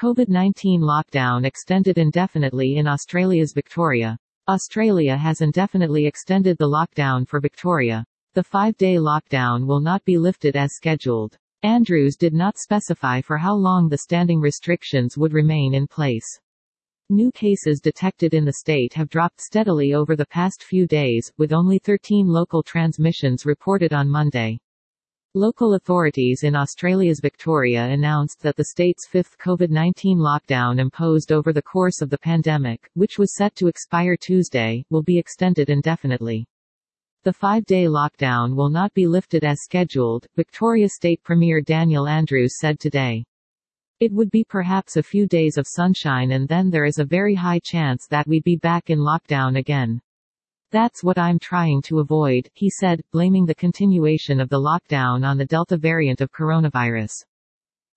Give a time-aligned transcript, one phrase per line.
[0.00, 4.16] COVID-19 lockdown extended indefinitely in Australia's Victoria.
[4.46, 8.04] Australia has indefinitely extended the lockdown for Victoria.
[8.34, 11.36] The five-day lockdown will not be lifted as scheduled.
[11.64, 16.38] Andrews did not specify for how long the standing restrictions would remain in place.
[17.10, 21.52] New cases detected in the state have dropped steadily over the past few days, with
[21.52, 24.60] only 13 local transmissions reported on Monday.
[25.34, 31.60] Local authorities in Australia's Victoria announced that the state's fifth COVID-19 lockdown imposed over the
[31.60, 36.46] course of the pandemic, which was set to expire Tuesday, will be extended indefinitely.
[37.24, 42.80] The five-day lockdown will not be lifted as scheduled, Victoria State Premier Daniel Andrews said
[42.80, 43.22] today.
[44.00, 47.34] It would be perhaps a few days of sunshine and then there is a very
[47.34, 50.00] high chance that we'd be back in lockdown again.
[50.70, 55.38] That's what I'm trying to avoid, he said, blaming the continuation of the lockdown on
[55.38, 57.12] the Delta variant of coronavirus.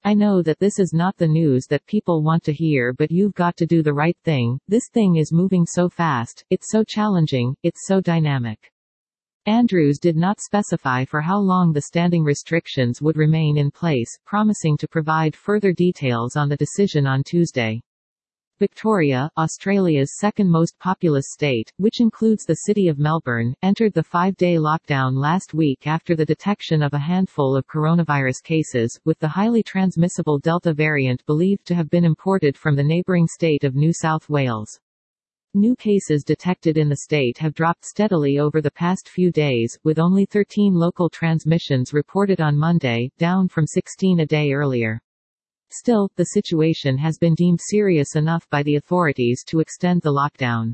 [0.05, 3.35] I know that this is not the news that people want to hear, but you've
[3.35, 4.57] got to do the right thing.
[4.67, 8.71] This thing is moving so fast, it's so challenging, it's so dynamic.
[9.47, 14.77] Andrews did not specify for how long the standing restrictions would remain in place, promising
[14.77, 17.81] to provide further details on the decision on Tuesday.
[18.61, 24.57] Victoria, Australia's second most populous state, which includes the city of Melbourne, entered the five-day
[24.57, 29.63] lockdown last week after the detection of a handful of coronavirus cases, with the highly
[29.63, 34.29] transmissible Delta variant believed to have been imported from the neighbouring state of New South
[34.29, 34.79] Wales.
[35.55, 39.97] New cases detected in the state have dropped steadily over the past few days, with
[39.97, 45.01] only 13 local transmissions reported on Monday, down from 16 a day earlier.
[45.73, 50.73] Still, the situation has been deemed serious enough by the authorities to extend the lockdown.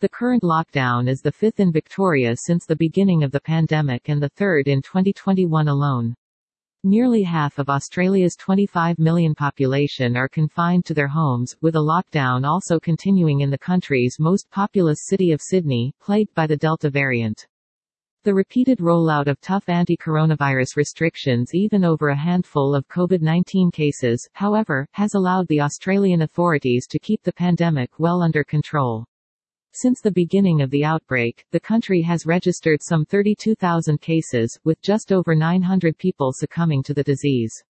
[0.00, 4.22] The current lockdown is the fifth in Victoria since the beginning of the pandemic and
[4.22, 6.14] the third in 2021 alone.
[6.84, 12.46] Nearly half of Australia's 25 million population are confined to their homes, with a lockdown
[12.46, 17.46] also continuing in the country's most populous city of Sydney, plagued by the Delta variant.
[18.22, 24.86] The repeated rollout of tough anti-coronavirus restrictions even over a handful of COVID-19 cases, however,
[24.92, 29.06] has allowed the Australian authorities to keep the pandemic well under control.
[29.72, 35.12] Since the beginning of the outbreak, the country has registered some 32,000 cases, with just
[35.12, 37.64] over 900 people succumbing to the disease.